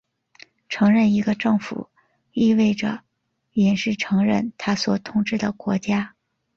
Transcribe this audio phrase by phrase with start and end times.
[0.67, 1.87] 承认一个政府
[2.31, 3.03] 意味着
[3.53, 6.15] 隐式承认它所统治的国家。